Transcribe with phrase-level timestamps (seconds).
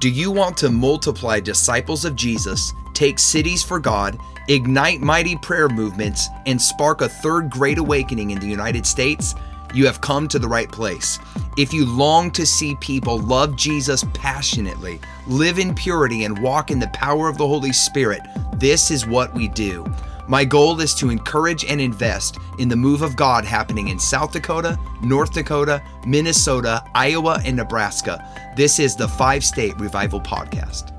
[0.00, 4.18] Do you want to multiply disciples of Jesus, take cities for God,
[4.48, 9.34] ignite mighty prayer movements, and spark a third great awakening in the United States?
[9.74, 11.18] You have come to the right place.
[11.58, 16.78] If you long to see people love Jesus passionately, live in purity, and walk in
[16.78, 18.22] the power of the Holy Spirit,
[18.54, 19.84] this is what we do.
[20.30, 24.30] My goal is to encourage and invest in the move of God happening in South
[24.30, 28.24] Dakota, North Dakota, Minnesota, Iowa, and Nebraska.
[28.56, 30.96] This is the Five State Revival Podcast.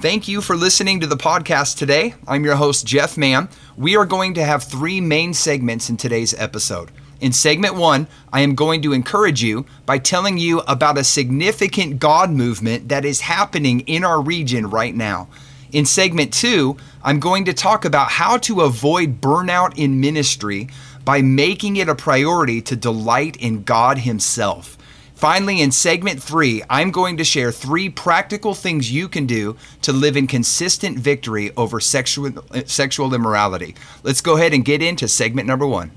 [0.00, 2.14] Thank you for listening to the podcast today.
[2.28, 3.48] I'm your host, Jeff Mann.
[3.76, 6.92] We are going to have three main segments in today's episode.
[7.20, 11.98] In segment one, I am going to encourage you by telling you about a significant
[11.98, 15.28] God movement that is happening in our region right now.
[15.72, 20.68] In segment two, I'm going to talk about how to avoid burnout in ministry
[21.04, 24.78] by making it a priority to delight in God Himself.
[25.14, 29.92] Finally, in segment three, I'm going to share three practical things you can do to
[29.92, 33.74] live in consistent victory over sexual, sexual immorality.
[34.04, 35.90] Let's go ahead and get into segment number one.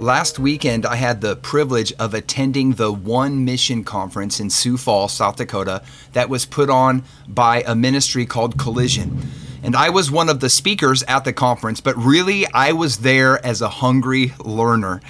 [0.00, 5.12] Last weekend, I had the privilege of attending the One Mission Conference in Sioux Falls,
[5.12, 5.82] South Dakota,
[6.14, 9.20] that was put on by a ministry called Collision.
[9.62, 13.44] And I was one of the speakers at the conference, but really, I was there
[13.44, 15.02] as a hungry learner.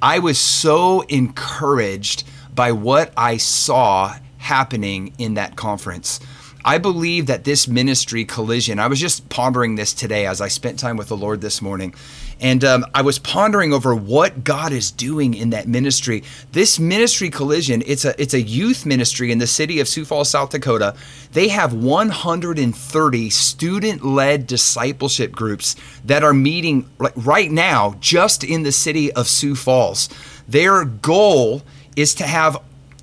[0.00, 6.20] I was so encouraged by what I saw happening in that conference.
[6.64, 10.78] I believe that this ministry collision, I was just pondering this today as I spent
[10.78, 11.94] time with the Lord this morning.
[12.40, 16.22] And um, I was pondering over what God is doing in that ministry.
[16.52, 20.30] This ministry collision, it's a it's a youth ministry in the city of Sioux Falls,
[20.30, 20.94] South Dakota.
[21.32, 29.12] They have 130 student-led discipleship groups that are meeting right now just in the city
[29.12, 30.08] of Sioux Falls.
[30.46, 31.62] Their goal
[31.96, 32.56] is to have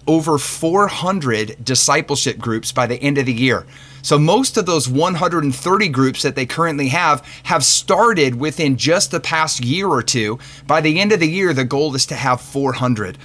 [0.08, 3.66] over 400 discipleship groups by the end of the year.
[4.02, 9.20] So most of those 130 groups that they currently have have started within just the
[9.20, 10.38] past year or two.
[10.68, 13.18] By the end of the year, the goal is to have 400.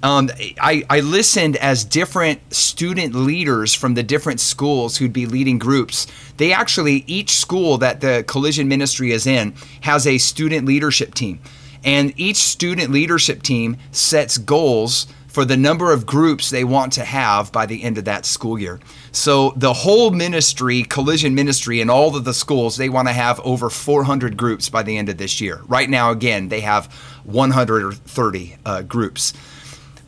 [0.00, 5.58] Um, I, I, listened as different student leaders from the different schools who'd be leading
[5.58, 6.06] groups.
[6.36, 11.40] They actually, each school that the collision ministry is in has a student leadership team.
[11.82, 17.04] And each student leadership team sets goals for the number of groups they want to
[17.04, 18.80] have by the end of that school year.
[19.12, 23.38] So the whole ministry, collision ministry, and all of the schools, they want to have
[23.40, 25.60] over 400 groups by the end of this year.
[25.66, 26.86] Right now, again, they have
[27.24, 29.34] 130 uh, groups.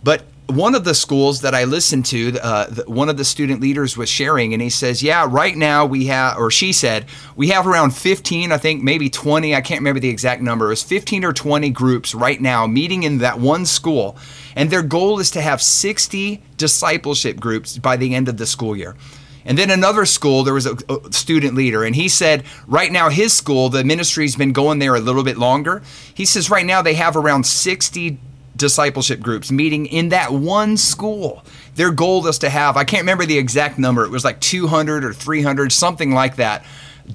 [0.02, 3.60] But one of the schools that I listened to, uh, the, one of the student
[3.60, 7.06] leaders was sharing, and he says, "Yeah, right now we have, or she said,
[7.36, 9.54] we have around 15, I think maybe 20.
[9.54, 10.66] I can't remember the exact number.
[10.66, 14.16] It was 15 or 20 groups right now meeting in that one school,
[14.54, 18.76] and their goal is to have 60 discipleship groups by the end of the school
[18.76, 18.96] year."
[19.44, 23.08] And then another school, there was a, a, student leader, and he said, right now,
[23.08, 25.82] his school, the ministry's been going there a little bit longer.
[26.12, 28.18] He says, right now, they have around 60
[28.60, 31.44] discipleship groups meeting in that one school.
[31.74, 35.04] Their goal is to have, I can't remember the exact number, it was like 200
[35.04, 36.64] or 300, something like that,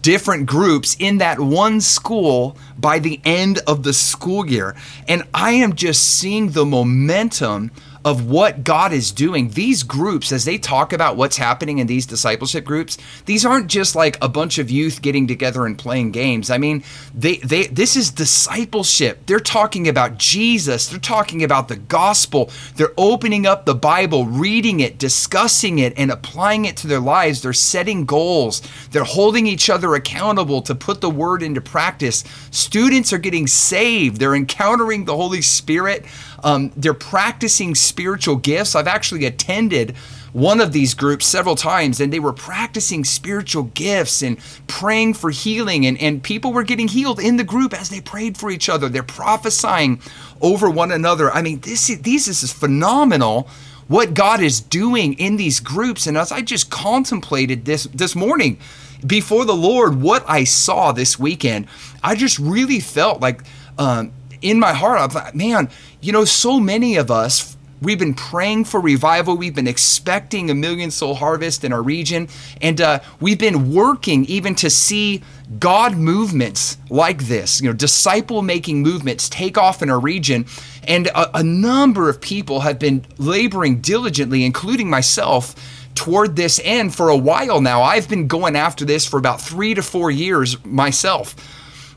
[0.01, 4.75] different groups in that one school by the end of the school year.
[5.07, 7.71] And I am just seeing the momentum
[8.05, 9.49] of what God is doing.
[9.49, 13.95] These groups, as they talk about what's happening in these discipleship groups, these aren't just
[13.95, 16.51] like a bunch of youth getting together and playing games.
[16.51, 16.83] I mean,
[17.15, 19.25] they, they this is discipleship.
[19.25, 20.87] They're talking about Jesus.
[20.87, 22.51] They're talking about the gospel.
[22.75, 27.41] They're opening up the Bible, reading it, discussing it, and applying it to their lives.
[27.41, 28.61] They're setting goals.
[28.91, 32.23] They're holding each other accountable to put the word into practice.
[32.51, 34.17] Students are getting saved.
[34.19, 36.05] They're encountering the Holy Spirit.
[36.45, 38.75] Um, they're practicing spiritual gifts.
[38.75, 39.95] I've actually attended
[40.31, 44.37] one of these groups several times and they were practicing spiritual gifts and
[44.67, 48.37] praying for healing and, and people were getting healed in the group as they prayed
[48.37, 48.89] for each other.
[48.89, 50.01] They're prophesying
[50.41, 51.31] over one another.
[51.31, 53.47] I mean this is, this is phenomenal
[53.87, 56.05] what god is doing in these groups.
[56.05, 58.59] And as i just contemplated this this morning
[59.07, 61.67] before the lord what i saw this weekend
[62.03, 63.41] i just really felt like
[63.77, 64.11] um,
[64.45, 65.69] in my heart, I thought, man,
[66.01, 69.35] you know, so many of us we've been praying for revival.
[69.35, 72.27] We've been expecting a million soul harvest in our region,
[72.61, 75.23] and uh, we've been working even to see
[75.59, 80.45] God movements like this, you know, disciple making movements take off in our region.
[80.87, 85.55] And a, a number of people have been laboring diligently, including myself,
[85.95, 87.81] toward this end for a while now.
[87.81, 91.35] I've been going after this for about three to four years myself.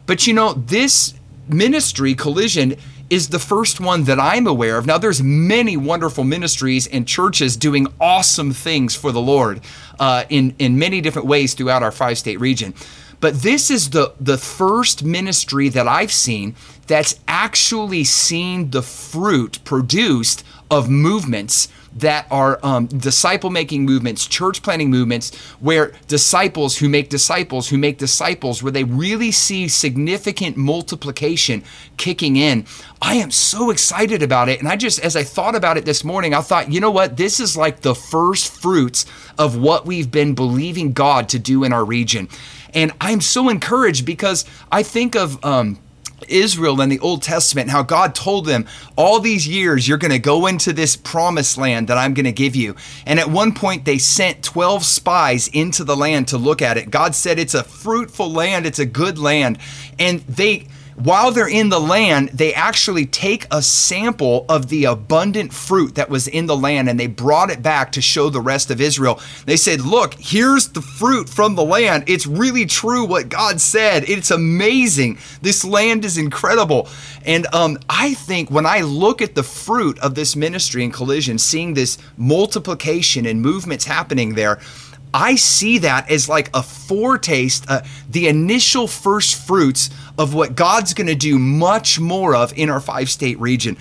[0.06, 1.14] But you know, this
[1.48, 2.76] ministry, Collision,
[3.10, 4.86] is the first one that I'm aware of.
[4.86, 9.60] Now, there's many wonderful ministries and churches doing awesome things for the Lord
[9.98, 12.74] uh, in in many different ways throughout our five state region.
[13.20, 16.54] But this is the the first ministry that I've seen
[16.86, 24.62] that's actually seen the fruit produced of movements that are um, disciple making movements, church
[24.62, 30.56] planting movements, where disciples who make disciples who make disciples, where they really see significant
[30.56, 31.62] multiplication
[31.96, 32.66] kicking in.
[33.00, 34.58] I am so excited about it.
[34.58, 37.16] And I just, as I thought about it this morning, I thought, you know what?
[37.16, 39.06] This is like the first fruits
[39.38, 42.28] of what we've been believing God to do in our region.
[42.74, 45.78] And I'm so encouraged because I think of, um,
[46.26, 48.66] Israel in the Old Testament, how God told them,
[48.96, 52.32] all these years you're going to go into this promised land that I'm going to
[52.32, 52.74] give you.
[53.06, 56.90] And at one point, they sent 12 spies into the land to look at it.
[56.90, 59.58] God said, It's a fruitful land, it's a good land.
[59.98, 60.66] And they,
[60.98, 66.10] while they're in the land, they actually take a sample of the abundant fruit that
[66.10, 69.20] was in the land and they brought it back to show the rest of Israel.
[69.46, 72.04] They said, Look, here's the fruit from the land.
[72.08, 74.08] It's really true what God said.
[74.08, 75.18] It's amazing.
[75.40, 76.88] This land is incredible.
[77.24, 81.38] And um, I think when I look at the fruit of this ministry in Collision,
[81.38, 84.58] seeing this multiplication and movements happening there,
[85.12, 90.94] I see that as like a foretaste, uh, the initial first fruits of what God's
[90.94, 93.76] going to do much more of in our five state region.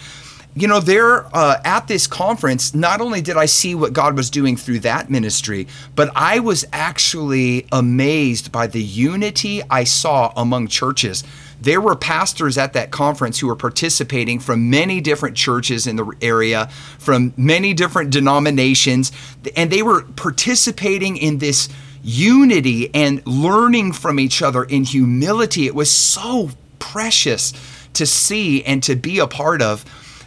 [0.56, 4.32] You know, there uh, at this conference, not only did I see what God was
[4.32, 10.68] doing through that ministry, but I was actually amazed by the unity I saw among
[10.70, 11.24] churches
[11.68, 16.10] there were pastors at that conference who were participating from many different churches in the
[16.22, 16.68] area,
[16.98, 19.12] from many different denominations,
[19.54, 21.68] and they were participating in this
[22.02, 25.68] unity and learning from each other in humility.
[25.68, 27.52] It was so precious
[27.96, 29.84] to see and to be a part of.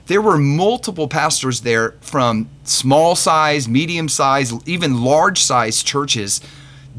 [0.09, 6.43] There were multiple pastors there from small size, medium size, even large size churches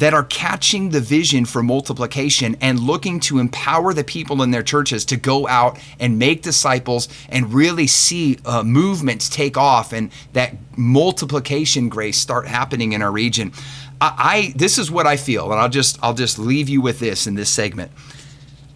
[0.02, 4.64] that are catching the vision for multiplication and looking to empower the people in their
[4.64, 10.12] churches to go out and make disciples and really see uh, movements take off and
[10.34, 13.54] that multiplication grace start happening in our region.
[14.02, 16.98] I, I this is what I feel, and I'll just I'll just leave you with
[16.98, 17.92] this in this segment.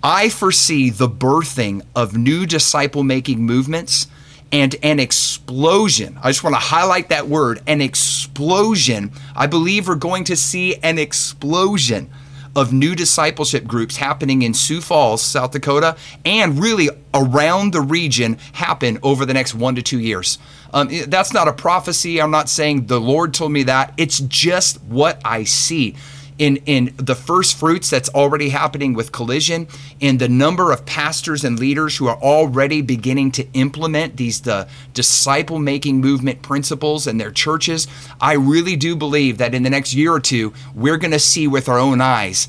[0.03, 4.05] I foresee the birthing of new disciple making movements
[4.51, 6.17] and an explosion.
[6.21, 9.11] I just want to highlight that word an explosion.
[9.35, 12.09] I believe we're going to see an explosion
[12.55, 18.37] of new discipleship groups happening in Sioux Falls, South Dakota, and really around the region
[18.53, 20.37] happen over the next one to two years.
[20.73, 22.21] Um, that's not a prophecy.
[22.21, 23.93] I'm not saying the Lord told me that.
[23.97, 25.95] It's just what I see
[26.37, 29.67] in in the first fruits that's already happening with collision
[29.99, 34.67] in the number of pastors and leaders who are already beginning to implement these the
[34.93, 37.87] disciple making movement principles in their churches
[38.19, 41.47] i really do believe that in the next year or two we're going to see
[41.47, 42.47] with our own eyes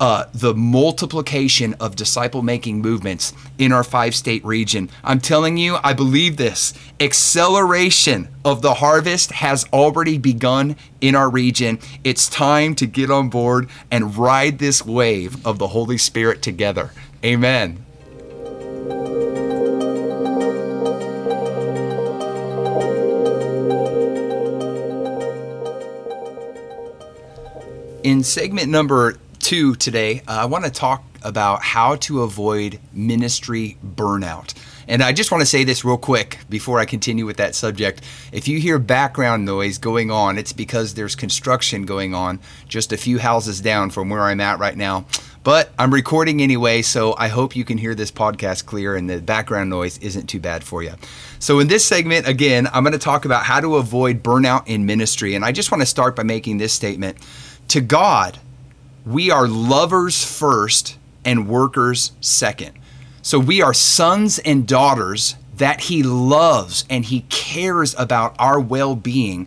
[0.00, 4.90] uh, the multiplication of disciple making movements in our five state region.
[5.02, 6.74] I'm telling you, I believe this.
[7.00, 11.78] Acceleration of the harvest has already begun in our region.
[12.02, 16.90] It's time to get on board and ride this wave of the Holy Spirit together.
[17.24, 17.84] Amen.
[28.02, 33.76] In segment number two today, uh, I want to talk about how to avoid ministry
[33.84, 34.54] burnout.
[34.88, 38.00] And I just want to say this real quick before I continue with that subject.
[38.32, 42.96] If you hear background noise going on, it's because there's construction going on just a
[42.96, 45.04] few houses down from where I'm at right now.
[45.42, 49.20] But I'm recording anyway, so I hope you can hear this podcast clear and the
[49.20, 50.94] background noise isn't too bad for you.
[51.38, 54.86] So, in this segment, again, I'm going to talk about how to avoid burnout in
[54.86, 55.34] ministry.
[55.34, 57.18] And I just want to start by making this statement
[57.68, 58.38] To God,
[59.06, 62.72] we are lovers first and workers second.
[63.22, 68.96] So we are sons and daughters that he loves and he cares about our well
[68.96, 69.46] being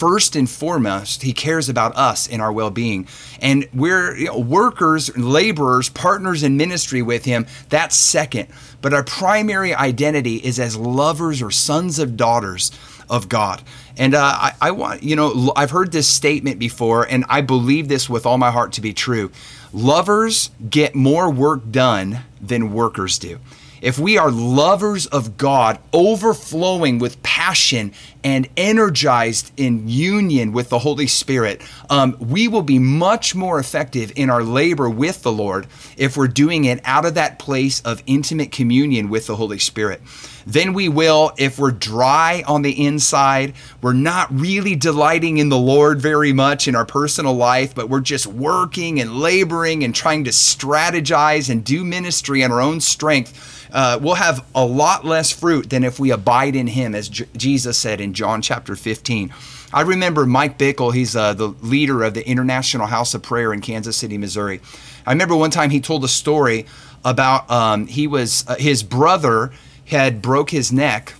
[0.00, 3.06] first and foremost, He cares about us and our well being.
[3.42, 7.46] And we're you know, workers, laborers, partners in ministry with Him.
[7.68, 8.48] That's second.
[8.80, 12.72] But our primary identity is as lovers or sons of daughters
[13.10, 13.62] of God.
[13.96, 17.88] And uh, I, I want, you know, I've heard this statement before, and I believe
[17.88, 19.30] this with all my heart to be true.
[19.72, 23.38] Lovers get more work done than workers do
[23.80, 27.92] if we are lovers of God, overflowing with passion
[28.22, 34.12] and energized in union with the Holy Spirit, um, we will be much more effective
[34.16, 35.66] in our labor with the Lord
[35.96, 40.02] if we're doing it out of that place of intimate communion with the Holy Spirit.
[40.46, 45.58] Then we will, if we're dry on the inside, we're not really delighting in the
[45.58, 50.24] Lord very much in our personal life, but we're just working and laboring and trying
[50.24, 55.30] to strategize and do ministry in our own strength uh, we'll have a lot less
[55.30, 59.32] fruit than if we abide in Him, as J- Jesus said in John chapter 15.
[59.72, 63.60] I remember Mike Bickle, he's uh, the leader of the International House of Prayer in
[63.60, 64.60] Kansas City, Missouri.
[65.06, 66.66] I remember one time he told a story
[67.04, 69.52] about um, he was uh, his brother
[69.86, 71.14] had broke his neck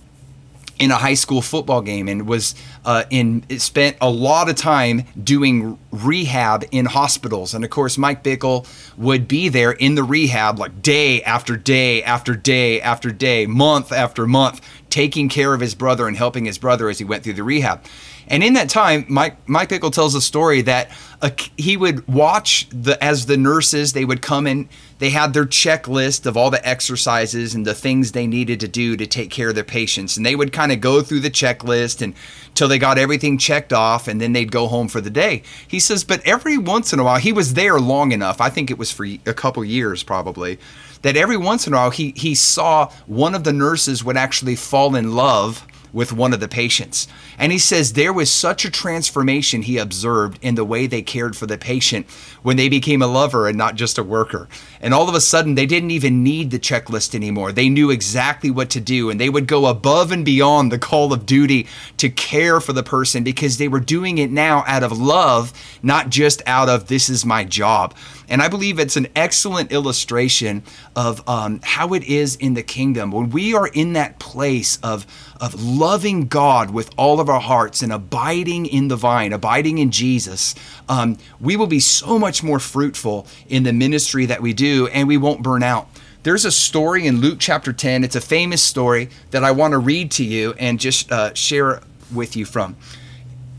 [0.81, 5.03] in a high school football game and was uh, in spent a lot of time
[5.23, 7.53] doing rehab in hospitals.
[7.53, 12.01] And of course, Mike Bickle would be there in the rehab like day after day
[12.01, 16.57] after day after day, month after month, taking care of his brother and helping his
[16.57, 17.83] brother as he went through the rehab.
[18.27, 20.89] And in that time, Mike Mike Bickle tells a story that
[21.21, 24.67] a, he would watch the as the nurses they would come in.
[25.01, 28.95] They had their checklist of all the exercises and the things they needed to do
[28.95, 32.03] to take care of their patients, and they would kind of go through the checklist
[32.03, 32.13] and
[32.53, 35.41] till they got everything checked off, and then they'd go home for the day.
[35.67, 38.39] He says, but every once in a while, he was there long enough.
[38.39, 40.59] I think it was for a couple years probably.
[41.01, 44.55] That every once in a while he he saw one of the nurses would actually
[44.55, 47.07] fall in love with one of the patients.
[47.37, 51.35] And he says there was such a transformation he observed in the way they cared
[51.35, 52.07] for the patient
[52.43, 54.47] when they became a lover and not just a worker.
[54.79, 57.51] And all of a sudden, they didn't even need the checklist anymore.
[57.51, 61.13] They knew exactly what to do, and they would go above and beyond the call
[61.13, 61.67] of duty
[61.97, 66.09] to care for the person because they were doing it now out of love, not
[66.09, 67.95] just out of this is my job.
[68.31, 70.63] And I believe it's an excellent illustration
[70.95, 73.11] of um, how it is in the kingdom.
[73.11, 75.05] When we are in that place of,
[75.39, 79.89] of loving God with all of our hearts and abiding in the vine, abiding in
[79.89, 80.53] Jesus,
[80.87, 85.07] um, we will be so much more fruitful in the ministry that we do and
[85.07, 85.87] we won't burn out.
[86.21, 88.03] There's a story in Luke chapter 10.
[88.03, 91.81] It's a famous story that I want to read to you and just uh, share
[92.13, 92.75] with you from.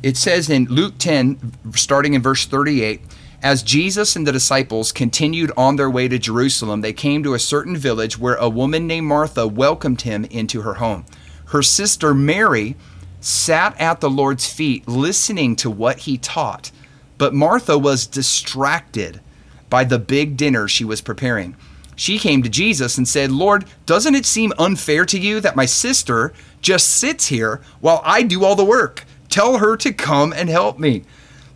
[0.04, 3.00] It says in Luke 10, starting in verse 38,
[3.42, 7.40] as Jesus and the disciples continued on their way to Jerusalem, they came to a
[7.40, 11.04] certain village where a woman named Martha welcomed him into her home.
[11.52, 12.76] Her sister Mary
[13.21, 16.71] sat at the Lord's feet listening to what he taught,
[17.18, 19.21] but Martha was distracted
[19.68, 21.54] by the big dinner she was preparing.
[21.94, 25.66] She came to Jesus and said, Lord, doesn't it seem unfair to you that my
[25.66, 26.32] sister
[26.62, 29.04] just sits here while I do all the work?
[29.28, 31.04] Tell her to come and help me.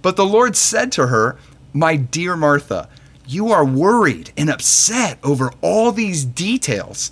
[0.02, 1.38] But the Lord said to her,
[1.72, 2.90] my dear Martha,
[3.26, 7.10] you are worried and upset over all these details.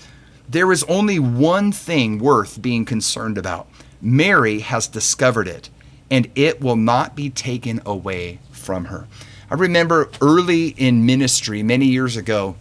[0.48, 3.68] There is only one thing worth being concerned about.
[4.00, 5.70] Mary has discovered it,
[6.10, 9.06] and it will not be taken away from her.
[9.50, 12.56] I remember early in ministry, many years ago,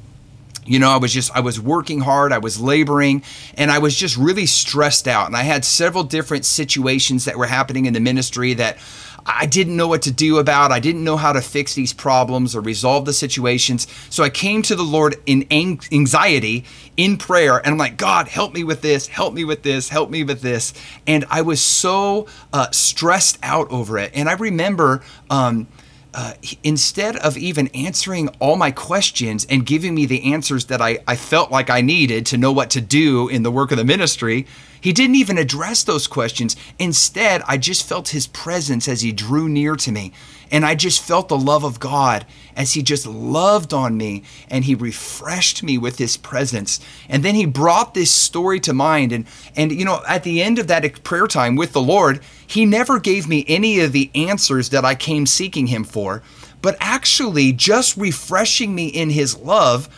[0.66, 3.24] you know, I was just, I was working hard, I was laboring,
[3.56, 5.28] and I was just really stressed out.
[5.28, 8.78] And I had several different situations that were happening in the ministry that
[9.26, 10.72] I didn't know what to do about.
[10.72, 13.88] I didn't know how to fix these problems or resolve the situations.
[14.10, 16.66] So I came to the Lord in anxiety,
[16.98, 20.10] in prayer, and I'm like, God, help me with this, help me with this, help
[20.10, 20.74] me with this.
[21.08, 24.12] And I was so uh, stressed out over it.
[24.14, 25.68] And I remember, um,
[26.14, 31.00] uh, instead of even answering all my questions and giving me the answers that I,
[31.08, 33.84] I felt like I needed to know what to do in the work of the
[33.84, 34.46] ministry,
[34.80, 36.56] he didn't even address those questions.
[36.78, 40.12] Instead, I just felt his presence as he drew near to me.
[40.54, 44.64] And I just felt the love of God as he just loved on me and
[44.64, 46.80] he refreshed me with his presence.
[47.10, 49.12] And then he brought this story to mind.
[49.12, 52.66] And, and you know, at the end of that prayer time with the Lord, he
[52.66, 56.22] never gave me any of the answers that I came seeking him for,
[56.62, 59.90] but actually just refreshing me in his love.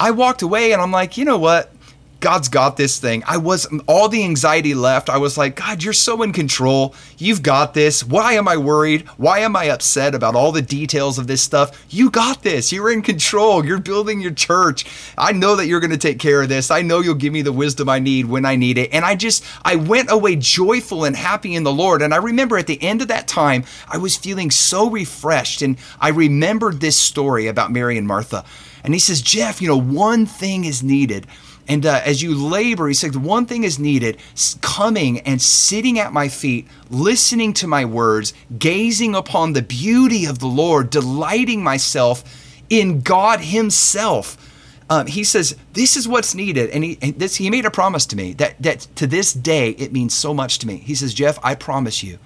[0.00, 1.70] I walked away and I'm like, you know what?
[2.20, 3.22] God's got this thing.
[3.26, 5.08] I was all the anxiety left.
[5.08, 6.94] I was like, God, you're so in control.
[7.16, 8.02] You've got this.
[8.02, 9.06] Why am I worried?
[9.18, 11.86] Why am I upset about all the details of this stuff?
[11.90, 12.72] You got this.
[12.72, 13.64] You're in control.
[13.64, 14.84] You're building your church.
[15.16, 16.72] I know that you're going to take care of this.
[16.72, 18.92] I know you'll give me the wisdom I need when I need it.
[18.92, 22.02] And I just, I went away joyful and happy in the Lord.
[22.02, 25.62] And I remember at the end of that time, I was feeling so refreshed.
[25.62, 28.44] And I remembered this story about Mary and Martha.
[28.82, 31.28] And he says, Jeff, you know, one thing is needed
[31.68, 34.18] and uh, as you labor, he said, one thing is needed
[34.62, 40.38] coming and sitting at my feet, listening to my words, gazing upon the beauty of
[40.38, 42.24] the Lord, delighting myself
[42.70, 44.36] in God Himself.
[44.90, 46.70] Um, he says, This is what's needed.
[46.70, 49.70] And he, and this, he made a promise to me that, that to this day
[49.70, 50.76] it means so much to me.
[50.76, 52.18] He says, Jeff, I promise you,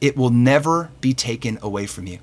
[0.00, 2.18] it will never be taken away from you.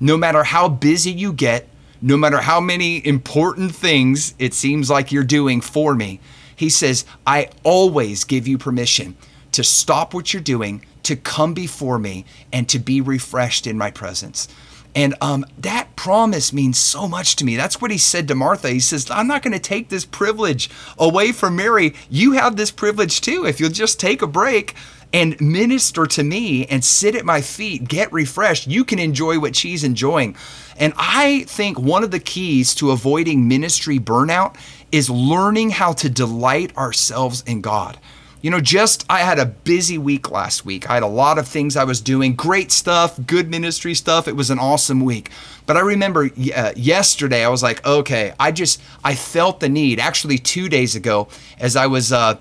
[0.00, 1.68] No matter how busy you get,
[2.02, 6.20] no matter how many important things it seems like you're doing for me,
[6.56, 9.16] he says, I always give you permission
[9.52, 13.90] to stop what you're doing, to come before me, and to be refreshed in my
[13.90, 14.48] presence.
[14.94, 17.56] And um, that promise means so much to me.
[17.56, 18.70] That's what he said to Martha.
[18.70, 21.94] He says, I'm not going to take this privilege away from Mary.
[22.08, 23.46] You have this privilege too.
[23.46, 24.74] If you'll just take a break
[25.12, 29.56] and minister to me and sit at my feet, get refreshed, you can enjoy what
[29.56, 30.36] she's enjoying.
[30.76, 34.56] And I think one of the keys to avoiding ministry burnout
[34.92, 37.98] is learning how to delight ourselves in God.
[38.42, 40.88] You know, just I had a busy week last week.
[40.88, 44.26] I had a lot of things I was doing, great stuff, good ministry stuff.
[44.26, 45.30] It was an awesome week.
[45.66, 50.00] But I remember uh, yesterday, I was like, okay, I just, I felt the need.
[50.00, 52.40] Actually, two days ago, as I was, uh,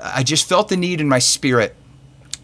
[0.00, 1.74] I just felt the need in my spirit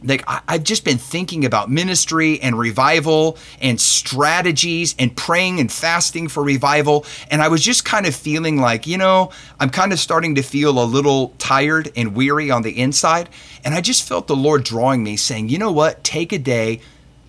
[0.04, 6.28] like I've just been thinking about ministry and revival and strategies and praying and fasting
[6.28, 7.06] for revival.
[7.30, 9.30] And I was just kind of feeling like, you know,
[9.60, 13.28] I'm kind of starting to feel a little tired and weary on the inside.
[13.64, 16.02] And I just felt the Lord drawing me, saying, you know what?
[16.04, 16.80] Take a day.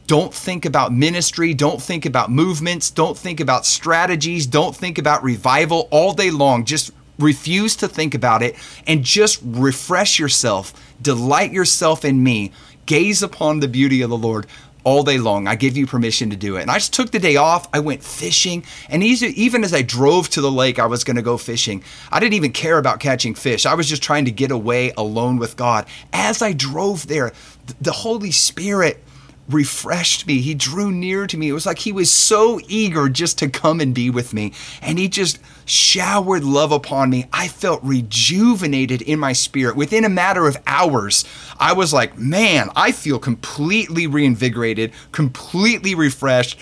[0.05, 1.53] Don't think about ministry.
[1.53, 2.91] Don't think about movements.
[2.91, 4.45] Don't think about strategies.
[4.45, 6.65] Don't think about revival all day long.
[6.65, 8.55] Just refuse to think about it
[8.87, 12.51] and just refresh yourself Delight yourself in me.
[12.85, 14.47] Gaze upon the beauty of the Lord
[14.85, 15.47] all day long.
[15.47, 16.61] I give you permission to do it.
[16.61, 17.67] And I just took the day off.
[17.73, 18.63] I went fishing.
[18.89, 21.83] And even as I drove to the lake, I was going to go fishing.
[22.11, 23.65] I didn't even care about catching fish.
[23.65, 25.85] I was just trying to get away alone with God.
[26.13, 27.33] As I drove there,
[27.81, 29.03] the Holy Spirit
[29.49, 30.39] refreshed me.
[30.39, 31.49] He drew near to me.
[31.49, 34.53] It was like he was so eager just to come and be with me.
[34.81, 37.25] And he just showered love upon me.
[37.33, 39.75] I felt rejuvenated in my spirit.
[39.75, 41.25] Within a matter of hours,
[41.59, 46.57] I was like, man, I feel completely reinvigorated, completely refreshed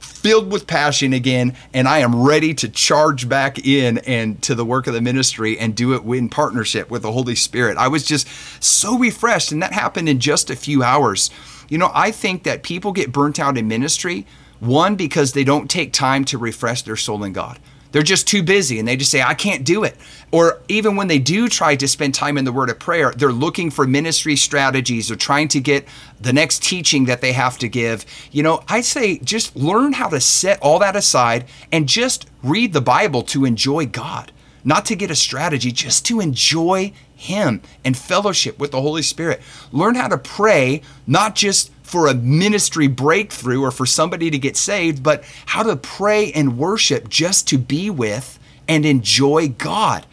[0.00, 4.64] filled with passion again and I am ready to charge back in and to the
[4.64, 7.76] work of the ministry and do it in partnership with the Holy Spirit.
[7.76, 8.26] I was just
[8.60, 11.30] so refreshed and that happened in just a few hours.
[11.68, 14.26] You know, I think that people get burnt out in ministry,
[14.60, 17.58] one, because they don't take time to refresh their soul in God.
[17.90, 19.96] They're just too busy and they just say, I can't do it.
[20.30, 23.32] Or even when they do try to spend time in the word of prayer, they're
[23.32, 25.86] looking for ministry strategies or trying to get
[26.20, 28.04] the next teaching that they have to give.
[28.30, 32.74] You know, I say just learn how to set all that aside and just read
[32.74, 34.32] the Bible to enjoy God,
[34.64, 39.42] not to get a strategy, just to enjoy him and fellowship with the Holy Spirit.
[39.72, 44.56] Learn how to pray, not just for a ministry breakthrough or for somebody to get
[44.56, 50.06] saved, but how to pray and worship just to be with and enjoy God.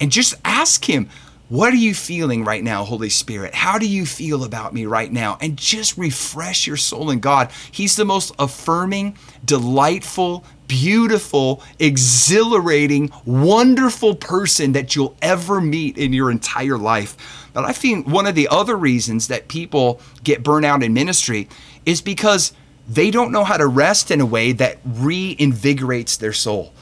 [0.00, 1.08] And just ask Him,
[1.48, 3.54] what are you feeling right now, Holy Spirit?
[3.54, 5.36] How do you feel about me right now?
[5.42, 7.50] And just refresh your soul in God.
[7.70, 16.30] He's the most affirming, delightful, beautiful, exhilarating, wonderful person that you'll ever meet in your
[16.30, 17.48] entire life.
[17.52, 21.48] But I think one of the other reasons that people get burnout in ministry
[21.84, 22.54] is because
[22.88, 26.72] they don't know how to rest in a way that reinvigorates their soul.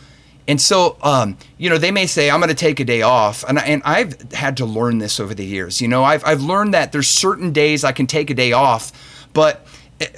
[0.48, 3.44] And so, um, you know, they may say, I'm going to take a day off.
[3.48, 5.80] And, and I've had to learn this over the years.
[5.80, 8.92] You know, I've, I've learned that there's certain days I can take a day off,
[9.32, 9.66] but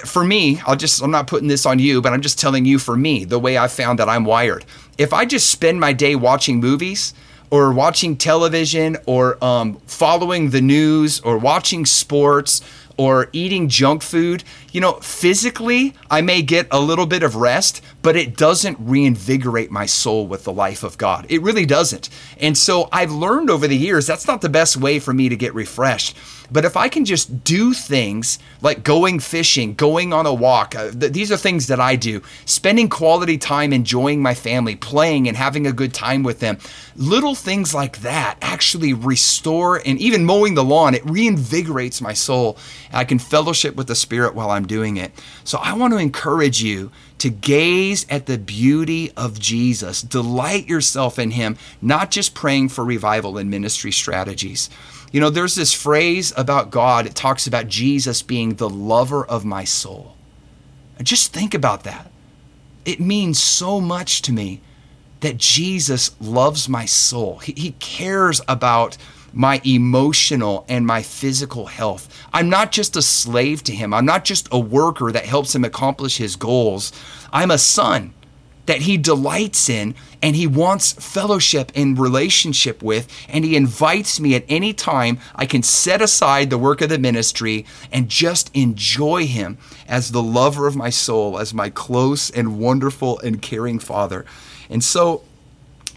[0.03, 2.79] for me, I'll just, I'm not putting this on you, but I'm just telling you
[2.79, 4.65] for me, the way I found that I'm wired.
[4.97, 7.13] If I just spend my day watching movies
[7.51, 12.61] or watching television or um, following the news or watching sports
[12.97, 17.81] or eating junk food, you know, physically, I may get a little bit of rest,
[18.05, 21.25] but it doesn't reinvigorate my soul with the life of God.
[21.27, 22.07] It really doesn't.
[22.39, 25.35] And so I've learned over the years that's not the best way for me to
[25.35, 26.15] get refreshed.
[26.51, 30.91] But if I can just do things like going fishing, going on a walk, uh,
[30.91, 35.35] th- these are things that I do, spending quality time enjoying my family, playing and
[35.35, 36.59] having a good time with them.
[36.95, 42.59] Little things like that actually restore and even mowing the lawn, it reinvigorates my soul.
[42.93, 45.11] I can fellowship with the Spirit while I'm doing it.
[45.43, 50.01] So I want to encourage you to gaze at the beauty of Jesus.
[50.01, 54.69] Delight yourself in Him, not just praying for revival and ministry strategies.
[55.11, 59.45] You know, there's this phrase about God, it talks about Jesus being the lover of
[59.45, 60.15] my soul.
[61.01, 62.11] just think about that.
[62.83, 64.61] It means so much to me
[65.21, 67.39] that Jesus loves my soul.
[67.39, 68.97] He, he cares about
[69.35, 72.09] my emotional and my physical health.
[72.33, 73.93] I'm not just a slave to him.
[73.93, 76.91] I'm not just a worker that helps him accomplish his goals.
[77.31, 78.13] I'm a son
[78.65, 84.35] that he delights in and he wants fellowship and relationship with and he invites me
[84.35, 89.27] at any time I can set aside the work of the ministry and just enjoy
[89.27, 94.25] him as the lover of my soul as my close and wonderful and caring father.
[94.69, 95.23] And so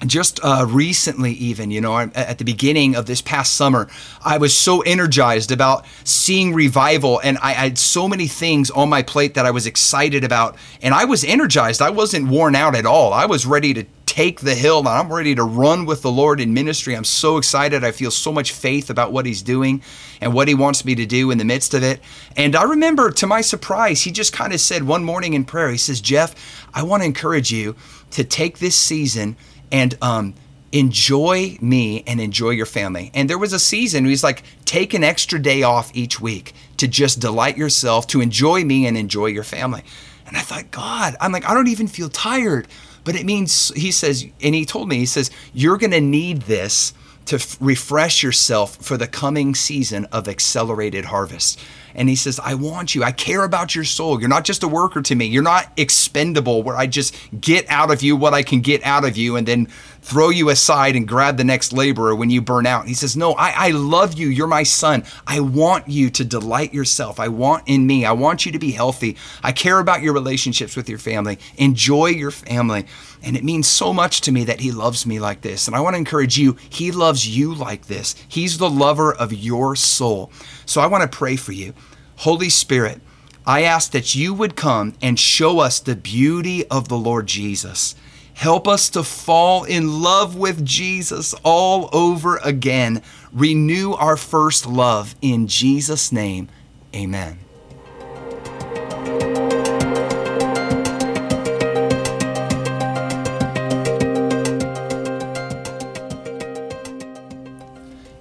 [0.07, 3.89] just uh, recently even you know at the beginning of this past summer
[4.25, 9.03] i was so energized about seeing revival and I, had so many things on my
[9.03, 11.83] plate that i was excited about and i was energized.
[11.83, 13.13] I wasn't worn out at all.
[13.13, 16.41] I was ready to take the hill and i'm ready to run with the lord
[16.41, 16.97] in ministry.
[16.97, 17.85] I'm so excited.
[17.85, 19.83] I feel so much faith about what he's doing
[20.21, 22.01] and what he wants me to do in the midst of it.
[22.37, 25.71] And i remember to my surprise he just kind of said one morning in prayer
[25.71, 26.35] he says jeff
[26.75, 27.77] i want to encourage you
[28.11, 29.37] to take this season
[29.71, 30.35] and um,
[30.73, 33.11] enjoy me and enjoy your family.
[33.15, 36.87] And there was a season he's like, take an extra day off each week to
[36.87, 39.83] just delight yourself, to enjoy me and enjoy your family.
[40.27, 42.69] And I thought, God, I'm like, I don't even feel tired.
[43.05, 46.43] But it means, he says, and he told me, he says, you're going to need
[46.43, 46.93] this
[47.29, 51.61] to f- refresh yourself for the coming season of accelerated harvest.
[51.95, 53.03] And he says, I want you.
[53.03, 54.21] I care about your soul.
[54.21, 55.27] You're not just a worker to me.
[55.27, 59.05] You're not expendable where I just get out of you what I can get out
[59.05, 59.69] of you and then
[60.09, 62.89] throw you aside and grab the next laborer when you burn out.
[62.89, 64.29] He says, No, I, I love you.
[64.29, 65.05] You're my son.
[65.27, 67.21] I want you to delight yourself.
[67.21, 68.07] I want in me.
[68.07, 69.19] I want you to be healthy.
[69.43, 71.39] I care about your relationships with your family.
[71.59, 72.87] Enjoy your family.
[73.23, 75.67] And it means so much to me that he loves me like this.
[75.67, 78.15] And I want to encourage you, he loves you like this.
[78.27, 80.33] He's the lover of your soul.
[80.65, 81.75] So I want to pray for you.
[82.17, 83.03] Holy Spirit,
[83.45, 87.95] I ask that you would come and show us the beauty of the Lord Jesus.
[88.39, 93.03] Help us to fall in love with Jesus all over again.
[93.33, 95.17] Renew our first love.
[95.21, 96.49] In Jesus' name,
[96.95, 97.41] amen.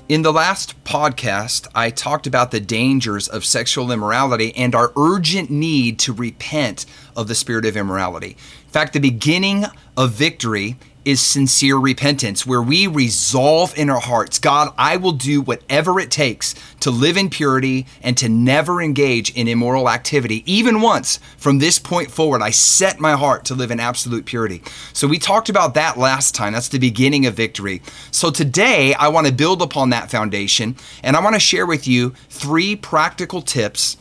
[0.10, 5.52] In the last podcast, I talked about the dangers of sexual immorality and our urgent
[5.52, 8.38] need to repent of the spirit of immorality.
[8.78, 9.66] Fact, the beginning
[9.98, 15.42] of victory is sincere repentance, where we resolve in our hearts God, I will do
[15.42, 20.44] whatever it takes to live in purity and to never engage in immoral activity.
[20.46, 24.62] Even once from this point forward, I set my heart to live in absolute purity.
[24.94, 26.54] So we talked about that last time.
[26.54, 27.82] That's the beginning of victory.
[28.12, 31.88] So today, I want to build upon that foundation and I want to share with
[31.88, 33.98] you three practical tips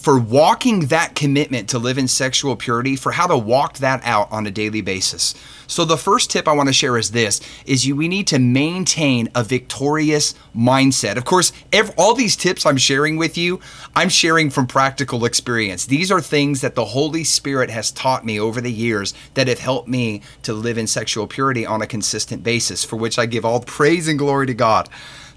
[0.00, 4.32] for walking that commitment to live in sexual purity, for how to walk that out
[4.32, 5.34] on a daily basis.
[5.66, 8.38] So the first tip I want to share is this is you we need to
[8.38, 11.16] maintain a victorious mindset.
[11.16, 11.52] Of course,
[11.98, 13.60] all these tips I'm sharing with you,
[13.94, 15.84] I'm sharing from practical experience.
[15.84, 19.60] These are things that the Holy Spirit has taught me over the years that have
[19.60, 23.44] helped me to live in sexual purity on a consistent basis, for which I give
[23.44, 24.88] all praise and glory to God.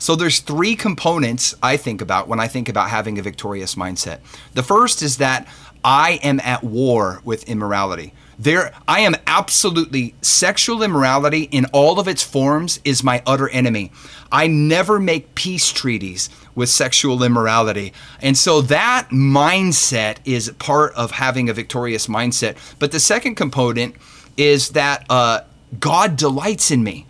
[0.04, 4.20] So there's three components I think about when I think about having a victorious mindset.
[4.54, 5.48] The first is that
[5.82, 8.14] I am at war with immorality.
[8.38, 13.94] There I am absolutely sexual immorality in all of its forms is my utter enemy.
[14.30, 17.94] I never make peace treaties with sexual immorality.
[18.22, 22.58] And so that mindset is part of having a victorious mindset.
[22.78, 23.96] But the second component
[24.36, 25.44] is that uh,
[25.80, 27.06] God delights in me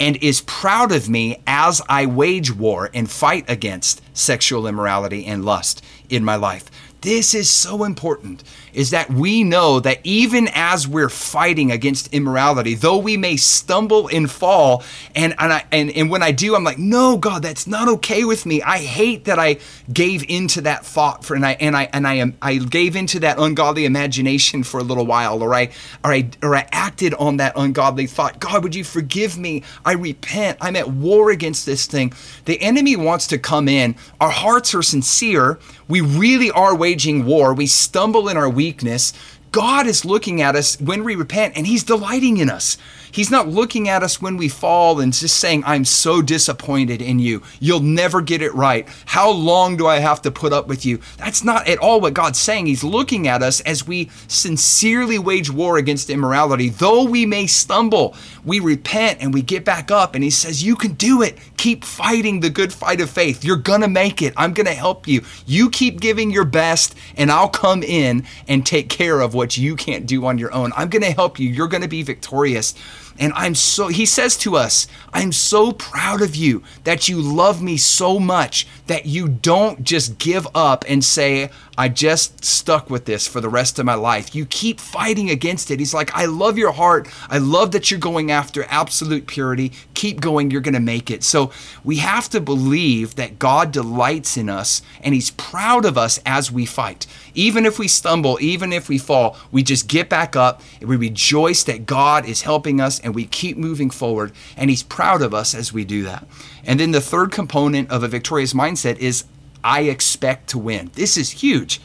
[0.00, 5.44] and is proud of me as I wage war and fight against sexual immorality and
[5.44, 6.70] lust in my life.
[7.04, 12.74] This is so important is that we know that even as we're fighting against immorality,
[12.74, 14.82] though we may stumble and fall,
[15.14, 18.24] and and I and, and when I do, I'm like, no, God, that's not okay
[18.24, 18.62] with me.
[18.62, 19.58] I hate that I
[19.92, 23.20] gave into that thought for and I and I and I am I gave into
[23.20, 25.70] that ungodly imagination for a little while, or I
[26.02, 28.40] or I or I acted on that ungodly thought.
[28.40, 29.62] God, would you forgive me?
[29.84, 30.56] I repent.
[30.60, 32.14] I'm at war against this thing.
[32.46, 33.94] The enemy wants to come in.
[34.20, 35.58] Our hearts are sincere.
[35.88, 37.54] We really are waging war.
[37.54, 39.12] We stumble in our weakness.
[39.52, 42.76] God is looking at us when we repent and He's delighting in us.
[43.14, 47.20] He's not looking at us when we fall and just saying, I'm so disappointed in
[47.20, 47.42] you.
[47.60, 48.88] You'll never get it right.
[49.06, 50.98] How long do I have to put up with you?
[51.16, 52.66] That's not at all what God's saying.
[52.66, 56.70] He's looking at us as we sincerely wage war against immorality.
[56.70, 60.16] Though we may stumble, we repent and we get back up.
[60.16, 61.38] And He says, You can do it.
[61.56, 63.44] Keep fighting the good fight of faith.
[63.44, 64.34] You're going to make it.
[64.36, 65.22] I'm going to help you.
[65.46, 69.76] You keep giving your best, and I'll come in and take care of what you
[69.76, 70.72] can't do on your own.
[70.76, 71.48] I'm going to help you.
[71.48, 72.74] You're going to be victorious.
[73.18, 77.62] And I'm so, he says to us, I'm so proud of you that you love
[77.62, 83.04] me so much that you don't just give up and say, I just stuck with
[83.04, 84.34] this for the rest of my life.
[84.34, 85.80] You keep fighting against it.
[85.80, 87.08] He's like, I love your heart.
[87.28, 89.72] I love that you're going after absolute purity.
[89.94, 90.50] Keep going.
[90.50, 91.24] You're going to make it.
[91.24, 91.50] So
[91.82, 96.52] we have to believe that God delights in us and he's proud of us as
[96.52, 97.06] we fight.
[97.34, 100.96] Even if we stumble, even if we fall, we just get back up and we
[100.96, 104.32] rejoice that God is helping us and we keep moving forward.
[104.56, 106.26] And he's proud of us as we do that.
[106.64, 109.24] And then the third component of a victorious mindset is
[109.62, 110.90] I expect to win.
[110.94, 111.80] This is huge.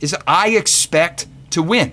[0.00, 1.92] Is I expect to win.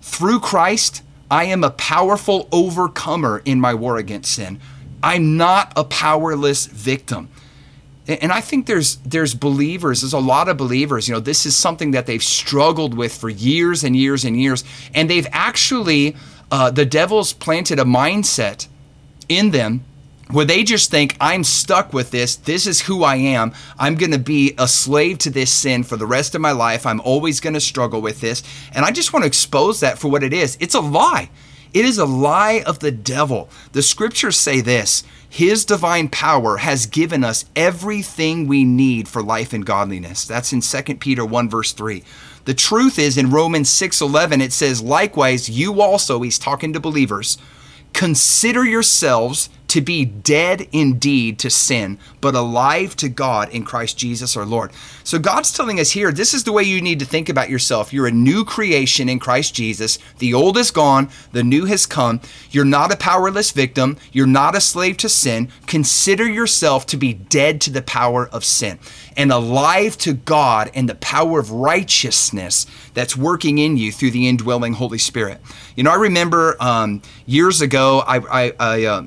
[0.00, 4.60] Through Christ, I am a powerful overcomer in my war against sin.
[5.02, 7.28] I'm not a powerless victim.
[8.08, 11.54] And I think there's there's believers, there's a lot of believers, you know, this is
[11.54, 14.64] something that they've struggled with for years and years and years.
[14.92, 16.16] And they've actually,
[16.52, 18.68] uh, the devil's planted a mindset
[19.28, 19.82] in them
[20.30, 22.36] where they just think, I'm stuck with this.
[22.36, 23.52] This is who I am.
[23.78, 26.86] I'm going to be a slave to this sin for the rest of my life.
[26.86, 28.42] I'm always going to struggle with this.
[28.74, 30.58] And I just want to expose that for what it is.
[30.60, 31.30] It's a lie.
[31.72, 33.48] It is a lie of the devil.
[33.72, 39.54] The scriptures say this His divine power has given us everything we need for life
[39.54, 40.26] and godliness.
[40.26, 42.04] That's in 2 Peter 1, verse 3.
[42.44, 47.38] The truth is in Romans 6:11 it says likewise you also he's talking to believers
[47.92, 54.36] consider yourselves to be dead indeed to sin, but alive to God in Christ Jesus
[54.36, 54.70] our Lord.
[55.02, 57.90] So God's telling us here this is the way you need to think about yourself.
[57.90, 59.98] You're a new creation in Christ Jesus.
[60.18, 62.20] The old is gone, the new has come.
[62.50, 65.48] You're not a powerless victim, you're not a slave to sin.
[65.66, 68.78] Consider yourself to be dead to the power of sin
[69.16, 74.28] and alive to God and the power of righteousness that's working in you through the
[74.28, 75.40] indwelling Holy Spirit.
[75.76, 79.06] You know, I remember um, years ago, I, I, I uh,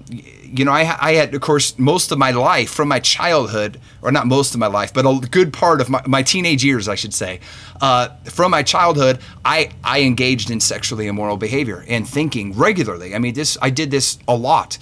[0.57, 4.11] you know, I, I, had, of course, most of my life from my childhood, or
[4.11, 6.95] not most of my life, but a good part of my, my teenage years, I
[6.95, 7.39] should say,
[7.81, 13.15] uh, from my childhood, I, I engaged in sexually immoral behavior and thinking regularly.
[13.15, 14.77] I mean, this I did this a lot,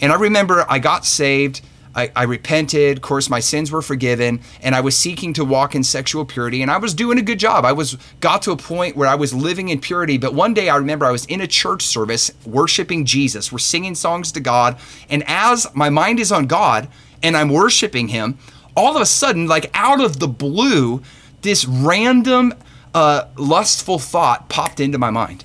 [0.00, 1.60] and I remember I got saved.
[1.94, 2.98] I, I, repented.
[2.98, 6.62] Of course, my sins were forgiven, and I was seeking to walk in sexual purity,
[6.62, 7.64] and I was doing a good job.
[7.64, 10.18] I was got to a point where I was living in purity.
[10.18, 13.52] But one day, I remember I was in a church service worshiping Jesus.
[13.52, 14.78] We're singing songs to God,
[15.10, 16.88] and as my mind is on God
[17.22, 18.38] and I'm worshiping Him,
[18.76, 21.02] all of a sudden, like out of the blue,
[21.42, 22.54] this random
[22.94, 25.44] uh, lustful thought popped into my mind.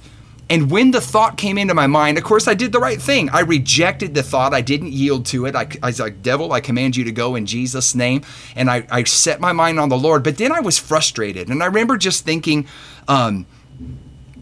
[0.49, 3.29] And when the thought came into my mind, of course, I did the right thing.
[3.29, 4.53] I rejected the thought.
[4.53, 5.55] I didn't yield to it.
[5.55, 8.21] I, I was like, Devil, I command you to go in Jesus' name.
[8.55, 10.23] And I, I set my mind on the Lord.
[10.23, 11.49] But then I was frustrated.
[11.49, 12.65] And I remember just thinking,
[13.09, 13.45] um,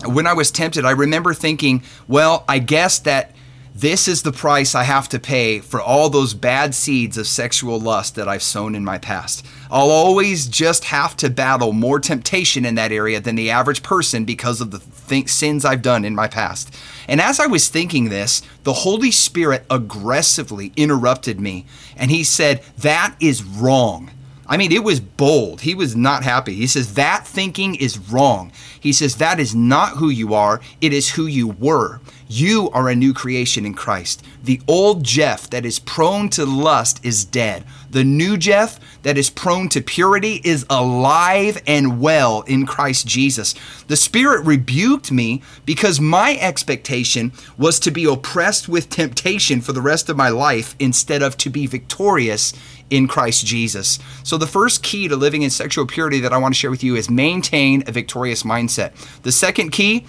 [0.06, 3.32] when I was tempted, I remember thinking, well, I guess that
[3.74, 7.80] this is the price I have to pay for all those bad seeds of sexual
[7.80, 9.46] lust that I've sown in my past.
[9.76, 14.24] I'll always just have to battle more temptation in that area than the average person
[14.24, 16.74] because of the th- sins I've done in my past.
[17.10, 21.66] And as I was thinking this, the Holy Spirit aggressively interrupted me
[21.98, 24.12] and he said, That is wrong.
[24.48, 25.60] I mean, it was bold.
[25.60, 26.54] He was not happy.
[26.54, 28.54] He says, That thinking is wrong.
[28.80, 32.00] He says, That is not who you are, it is who you were.
[32.28, 34.24] You are a new creation in Christ.
[34.44, 37.64] The old Jeff that is prone to lust is dead.
[37.92, 43.54] The new Jeff that is prone to purity is alive and well in Christ Jesus.
[43.88, 49.82] The Spirit rebuked me because my expectation was to be oppressed with temptation for the
[49.82, 52.54] rest of my life instead of to be victorious
[52.90, 54.00] in Christ Jesus.
[54.24, 56.84] So, the first key to living in sexual purity that I want to share with
[56.84, 58.94] you is maintain a victorious mindset.
[59.22, 60.06] The second key,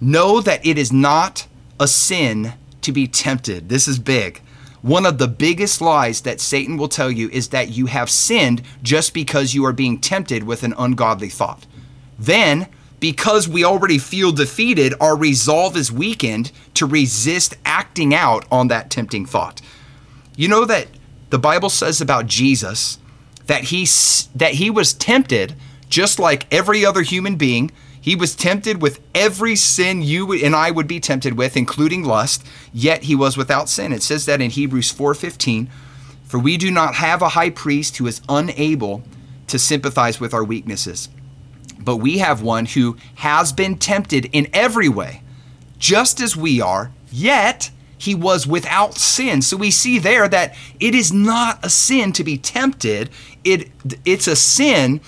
[0.00, 1.46] know that it is not
[1.78, 3.68] a sin to be tempted.
[3.68, 4.40] This is big.
[4.82, 8.62] One of the biggest lies that Satan will tell you is that you have sinned
[8.82, 11.66] just because you are being tempted with an ungodly thought.
[12.18, 12.66] Then,
[12.98, 18.90] because we already feel defeated, our resolve is weakened to resist acting out on that
[18.90, 19.60] tempting thought.
[20.36, 20.88] You know that
[21.28, 22.98] the Bible says about Jesus
[23.46, 23.86] that he
[24.34, 25.54] that he was tempted
[25.88, 27.70] just like every other human being.
[28.00, 32.46] He was tempted with every sin you and I would be tempted with, including lust,
[32.72, 33.92] yet he was without sin.
[33.92, 35.68] It says that in Hebrews 4:15,
[36.24, 39.02] for we do not have a high priest who is unable
[39.48, 41.08] to sympathize with our weaknesses
[41.80, 45.22] but we have one who has been tempted in every way,
[45.78, 49.42] just as we are, yet he was without sin.
[49.42, 53.10] So we see there that it is not a sin to be tempted.
[53.44, 53.70] It
[54.04, 55.00] it's a sin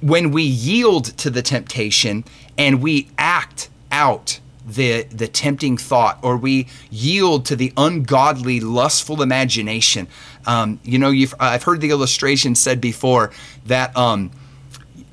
[0.00, 2.24] when we yield to the temptation
[2.56, 9.22] and we act out the the tempting thought or we yield to the ungodly lustful
[9.22, 10.06] imagination
[10.46, 13.32] um, you know you've i've heard the illustration said before
[13.64, 14.30] that um,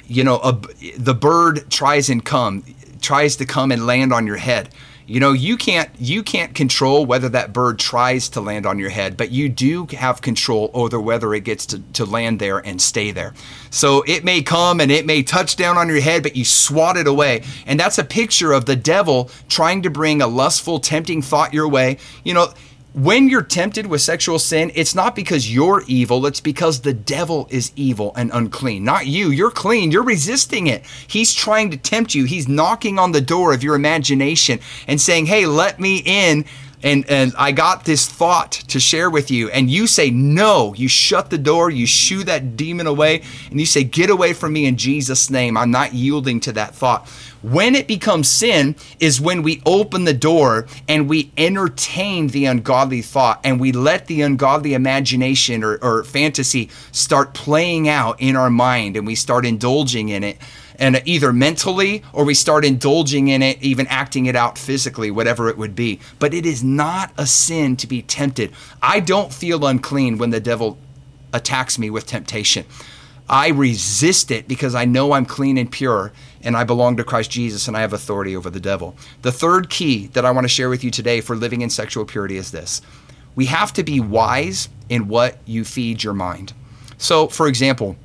[0.08, 0.60] you know, a,
[0.98, 2.64] the bird tries and come
[3.02, 4.70] tries to come and land on your head.
[5.08, 8.90] You know, you can't you can't control whether that bird tries to land on your
[8.90, 12.82] head, but you do have control over whether it gets to, to land there and
[12.82, 13.36] stay there.
[13.70, 16.98] So it may come and it may touch down on your head, but you swat
[16.98, 17.44] it away.
[17.68, 21.68] And that's a picture of the devil trying to bring a lustful, tempting thought your
[21.68, 21.98] way.
[22.24, 22.54] You know,
[22.96, 27.46] when you're tempted with sexual sin, it's not because you're evil, it's because the devil
[27.52, 28.86] is evil and unclean.
[28.86, 29.32] Not you.
[29.32, 29.92] You're clean.
[29.92, 30.86] You're resisting it.
[31.06, 32.24] He's trying to tempt you.
[32.24, 36.46] He's knocking on the door of your imagination and saying, Hey, let me in.
[36.86, 39.50] And, and I got this thought to share with you.
[39.50, 40.76] And you say, No.
[40.76, 44.54] You shut the door, you shoo that demon away, and you say, Get away from
[44.54, 45.58] me in Jesus' name.
[45.58, 47.10] I'm not yielding to that thought.
[47.42, 53.02] When it becomes sin is when we open the door and we entertain the ungodly
[53.02, 58.50] thought and we let the ungodly imagination or, or fantasy start playing out in our
[58.50, 60.38] mind and we start indulging in it
[60.80, 65.50] and either mentally or we start indulging in it, even acting it out physically, whatever
[65.50, 66.00] it would be.
[66.20, 68.52] But it is not a sin to be tempted.
[68.82, 70.78] I don't feel unclean when the devil
[71.34, 72.66] attacks me with temptation.
[73.28, 76.12] I resist it because I know I'm clean and pure
[76.44, 78.96] and I belong to Christ Jesus and I have authority over the devil.
[79.24, 82.06] The third key that I want to share with you today for living in sexual
[82.06, 82.82] purity is this
[83.36, 86.54] we have to be wise in what you feed your mind.
[86.98, 87.98] So, for example,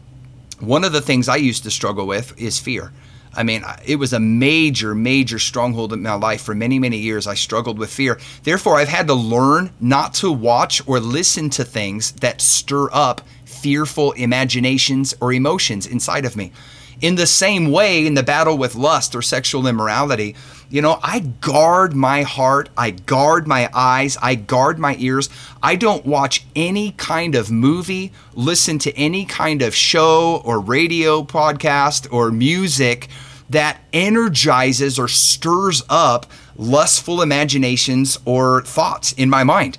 [0.60, 2.92] one of the things I used to struggle with is fear.
[3.32, 7.26] I mean, it was a major, major stronghold in my life for many, many years.
[7.26, 8.18] I struggled with fear.
[8.42, 13.22] Therefore, I've had to learn not to watch or listen to things that stir up
[13.44, 16.52] fearful imaginations or emotions inside of me.
[17.00, 20.36] In the same way, in the battle with lust or sexual immorality,
[20.68, 25.28] you know, I guard my heart, I guard my eyes, I guard my ears.
[25.62, 31.24] I don't watch any kind of movie, listen to any kind of show or radio
[31.24, 33.08] podcast or music
[33.48, 39.76] that energizes or stirs up lustful imaginations or thoughts in my mind.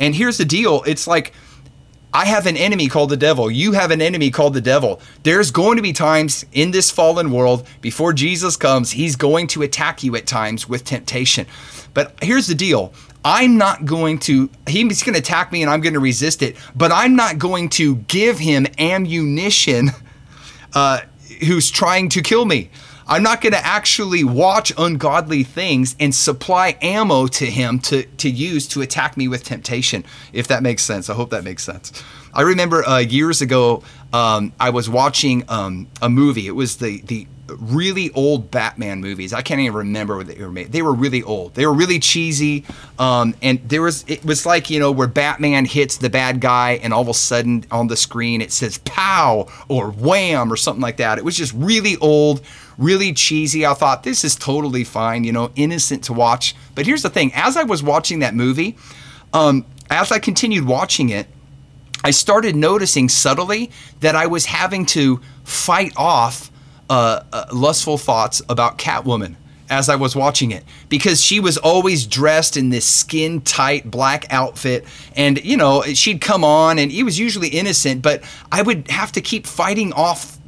[0.00, 1.32] And here's the deal it's like,
[2.14, 3.50] I have an enemy called the devil.
[3.50, 5.00] You have an enemy called the devil.
[5.22, 9.62] There's going to be times in this fallen world before Jesus comes, he's going to
[9.62, 11.46] attack you at times with temptation.
[11.94, 12.92] But here's the deal
[13.24, 16.56] I'm not going to, he's going to attack me and I'm going to resist it,
[16.74, 19.90] but I'm not going to give him ammunition
[20.74, 21.00] uh,
[21.46, 22.70] who's trying to kill me.
[23.12, 28.30] I'm not going to actually watch ungodly things and supply ammo to him to, to
[28.30, 31.10] use to attack me with temptation, if that makes sense.
[31.10, 31.92] I hope that makes sense.
[32.32, 33.82] I remember uh, years ago,
[34.14, 36.46] um, I was watching um, a movie.
[36.46, 39.32] It was the, the really old Batman movies.
[39.32, 40.72] I can't even remember what they were made.
[40.72, 41.54] They were really old.
[41.54, 42.64] They were really cheesy.
[42.98, 46.80] Um, and there was it was like you know where Batman hits the bad guy,
[46.82, 50.82] and all of a sudden on the screen it says "pow" or "wham" or something
[50.82, 51.18] like that.
[51.18, 52.42] It was just really old,
[52.82, 53.64] really cheesy.
[53.64, 56.54] I thought this is totally fine, you know, innocent to watch.
[56.74, 58.76] But here's the thing: as I was watching that movie,
[59.32, 61.26] um, as I continued watching it.
[62.04, 66.50] I started noticing subtly that I was having to fight off
[66.90, 69.36] uh, uh, lustful thoughts about Catwoman
[69.70, 74.26] as I was watching it because she was always dressed in this skin tight black
[74.30, 74.84] outfit.
[75.16, 79.12] And, you know, she'd come on and it was usually innocent, but I would have
[79.12, 80.38] to keep fighting off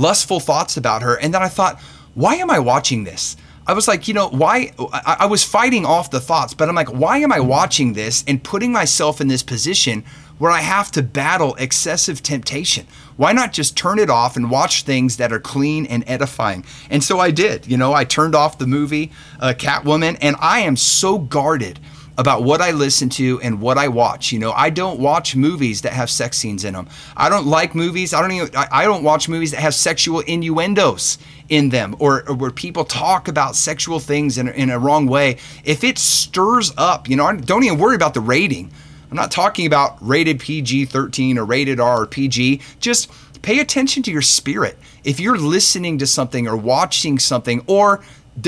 [0.00, 1.18] lustful thoughts about her.
[1.18, 1.80] And then I thought,
[2.14, 3.36] why am I watching this?
[3.66, 4.72] I was like, you know, why?
[4.92, 8.24] I, I was fighting off the thoughts, but I'm like, why am I watching this
[8.26, 10.04] and putting myself in this position
[10.38, 12.86] where I have to battle excessive temptation?
[13.16, 16.64] Why not just turn it off and watch things that are clean and edifying?
[16.88, 17.66] And so I did.
[17.68, 21.78] You know, I turned off the movie uh, Catwoman, and I am so guarded
[22.20, 24.30] about what I listen to and what I watch.
[24.30, 26.86] You know, I don't watch movies that have sex scenes in them.
[27.16, 28.12] I don't like movies.
[28.12, 28.50] I don't even.
[28.54, 31.16] I don't watch movies that have sexual innuendos
[31.48, 35.38] in them or, or where people talk about sexual things in, in a wrong way.
[35.64, 38.70] If it stirs up, you know, I don't even worry about the rating.
[39.10, 42.60] I'm not talking about rated PG 13 or rated R or PG.
[42.80, 44.78] Just pay attention to your spirit.
[45.04, 48.04] If you're listening to something or watching something or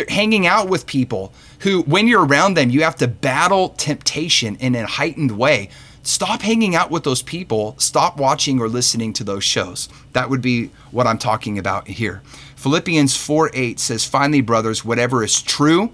[0.09, 4.75] hanging out with people who, when you're around them, you have to battle temptation in
[4.75, 5.69] a heightened way.
[6.03, 7.77] Stop hanging out with those people.
[7.79, 9.89] Stop watching or listening to those shows.
[10.13, 12.23] That would be what I'm talking about here.
[12.57, 15.93] Philippians 4 8 says, Finally, brothers, whatever is true,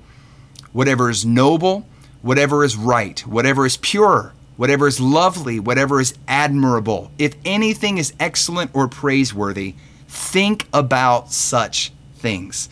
[0.73, 1.87] whatever is noble,
[2.23, 8.13] whatever is right, whatever is pure, whatever is lovely, whatever is admirable, if anything is
[8.19, 9.75] excellent or praiseworthy,
[10.09, 12.69] think about such things.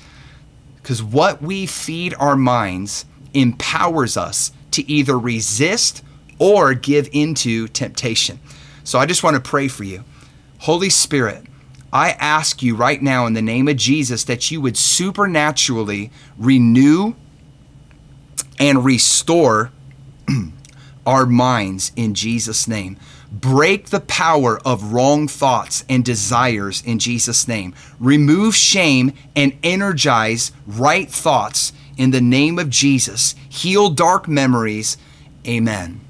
[0.87, 6.01] Because what we feed our minds empowers us to either resist
[6.39, 8.39] or give into temptation.
[8.85, 10.05] So I just want to pray for you.
[10.61, 11.45] Holy Spirit,
[11.93, 17.15] I ask you right now in the name of Jesus that you would supernaturally renew
[18.61, 19.73] and restore
[21.05, 22.97] our minds in Jesus' name.
[23.31, 27.75] Break the power of wrong thoughts and desires in Jesus' name.
[27.99, 33.35] Remove shame and energize right thoughts in the name of Jesus.
[33.49, 34.97] Heal dark memories.
[35.47, 36.01] Amen.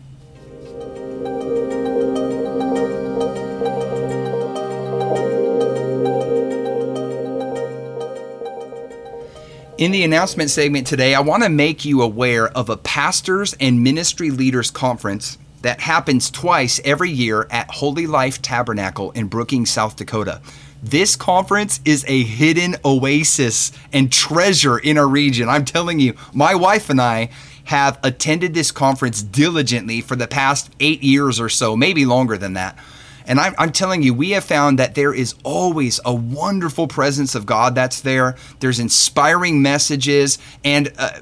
[9.78, 13.82] In the announcement segment today, I want to make you aware of a pastors and
[13.82, 19.96] ministry leaders conference that happens twice every year at Holy Life Tabernacle in Brookings, South
[19.96, 20.40] Dakota.
[20.82, 25.48] This conference is a hidden oasis and treasure in our region.
[25.48, 27.30] I'm telling you, my wife and I
[27.64, 32.52] have attended this conference diligently for the past eight years or so, maybe longer than
[32.52, 32.78] that.
[33.26, 37.34] And I'm, I'm, telling you, we have found that there is always a wonderful presence
[37.34, 38.36] of God that's there.
[38.60, 40.38] There's inspiring messages.
[40.64, 41.20] And uh,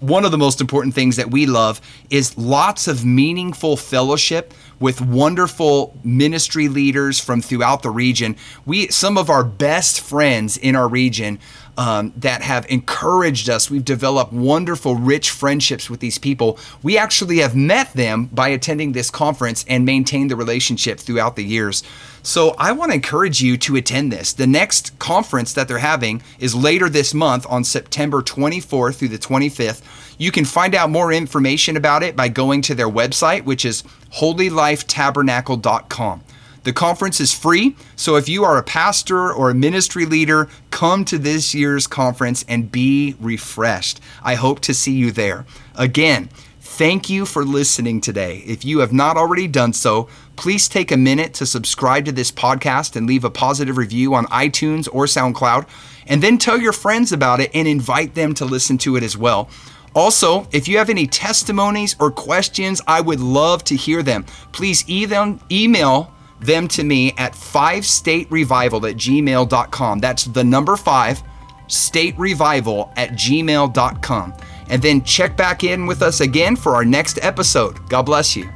[0.00, 1.80] one of the most important things that we love
[2.10, 8.36] is lots of meaningful fellowship with wonderful ministry leaders from throughout the region.
[8.66, 11.38] We, some of our best friends in our region,
[11.76, 13.70] um, that have encouraged us.
[13.70, 16.58] We've developed wonderful, rich friendships with these people.
[16.82, 21.44] We actually have met them by attending this conference and maintained the relationship throughout the
[21.44, 21.82] years.
[22.22, 24.32] So I want to encourage you to attend this.
[24.32, 29.18] The next conference that they're having is later this month on September 24th through the
[29.18, 29.82] 25th.
[30.18, 33.84] You can find out more information about it by going to their website, which is
[34.14, 36.24] holylifetabernacle.com.
[36.66, 41.04] The conference is free, so if you are a pastor or a ministry leader, come
[41.04, 44.00] to this year's conference and be refreshed.
[44.20, 45.46] I hope to see you there.
[45.76, 46.28] Again,
[46.60, 48.42] Thank you for listening today.
[48.44, 52.30] If you have not already done so, please take a minute to subscribe to this
[52.30, 55.66] podcast and leave a positive review on iTunes or SoundCloud,
[56.06, 59.16] and then tell your friends about it and invite them to listen to it as
[59.16, 59.48] well.
[59.94, 64.24] Also, if you have any testimonies or questions, I would love to hear them.
[64.52, 69.98] Please email them to me at 5staterevival at gmail.com.
[69.98, 71.22] That's the number 5
[71.68, 74.34] staterevival at gmail.com.
[74.68, 77.88] And then check back in with us again for our next episode.
[77.88, 78.48] God bless you.